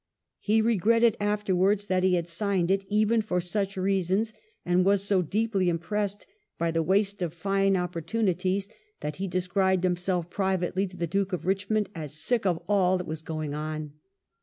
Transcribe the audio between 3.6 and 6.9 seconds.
reasons, and was so deeply impressed by the